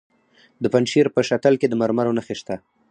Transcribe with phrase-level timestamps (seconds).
[0.63, 2.55] د پنجشیر په شتل کې د مرمرو نښې شته.